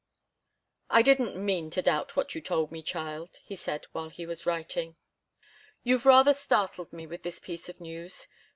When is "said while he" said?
3.55-4.25